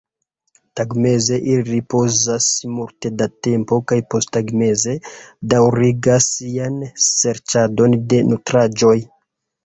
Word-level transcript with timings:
Tagmeze 0.79 1.35
ili 1.49 1.65
ripozas 1.73 2.45
multe 2.77 3.11
da 3.19 3.27
tempo 3.47 3.77
kaj 3.91 3.97
posttagmeze 4.13 4.95
daŭrigas 5.51 6.31
sian 6.39 6.79
serĉadon 7.09 7.95
de 8.15 8.21
nutraĵoj. 8.31 8.95